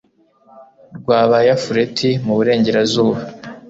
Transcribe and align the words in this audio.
rw'abayafuleti 0.97 2.09
mu 2.25 2.33
burengerazuba 2.37 3.19